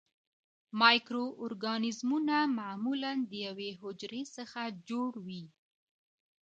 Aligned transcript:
مایکرو 0.79 1.25
ارګانیزمونه 1.43 2.37
معمولاً 2.59 3.13
د 3.29 3.31
یوې 3.47 3.69
حجرې 3.81 4.23
څخه 4.35 4.61
جوړ 4.89 5.11
وي. 5.25 5.43